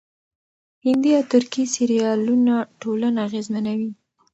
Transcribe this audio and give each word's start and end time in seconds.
هندي 0.85 1.09
او 1.17 1.23
ترکي 1.31 1.63
سريالونه 1.75 2.55
ټولنه 2.81 3.19
اغېزمنوي. 3.27 3.91